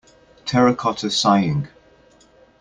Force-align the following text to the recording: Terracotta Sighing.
Terracotta 0.45 1.11
Sighing. 1.11 1.67